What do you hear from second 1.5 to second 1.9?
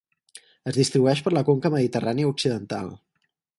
Conca